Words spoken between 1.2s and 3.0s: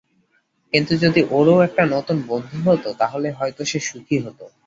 ওরও একটা নতুন বন্ধু হতো